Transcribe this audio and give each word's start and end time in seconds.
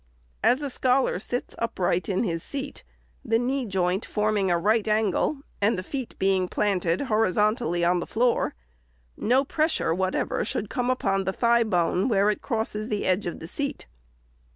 As 0.43 0.63
a 0.63 0.71
scholar 0.71 1.19
sits 1.19 1.53
upright 1.59 2.09
in 2.09 2.23
his 2.23 2.41
seat, 2.41 2.83
the 3.23 3.37
knee 3.37 3.67
joint 3.67 4.03
forming 4.03 4.49
a 4.49 4.57
right 4.57 4.87
angle, 4.87 5.41
and 5.61 5.77
the 5.77 5.83
feet 5.83 6.17
being 6.17 6.47
planted 6.47 7.01
horizon 7.01 7.55
tally 7.57 7.85
on 7.85 7.99
the 7.99 8.07
floor, 8.07 8.55
no 9.15 9.45
pressure 9.45 9.93
what 9.93 10.15
ever 10.15 10.43
should 10.43 10.71
come 10.71 10.89
upon 10.89 11.25
the 11.25 11.33
thigh 11.33 11.63
bone 11.63 12.07
where 12.07 12.31
it 12.31 12.41
crosses 12.41 12.87
458 12.87 12.87
REPORT 12.87 12.87
OF 12.87 12.89
THE 12.89 13.05
SECRETARY 13.05 13.05
the 13.05 13.07
edge 13.11 13.27
of 13.27 13.39
the 13.39 13.47
seat. 13.47 13.87